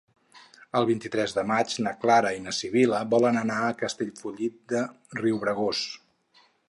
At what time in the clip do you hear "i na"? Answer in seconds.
2.37-2.53